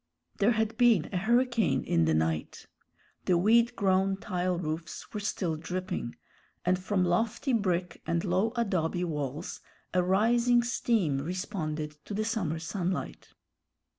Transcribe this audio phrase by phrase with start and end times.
[0.37, 2.65] There had been a hurricane in the night.
[3.25, 6.15] The weed grown tile roofs were still dripping,
[6.65, 9.61] and from lofty brick and low adobe walls
[9.93, 13.27] a rising steam responded to the summer sunlight.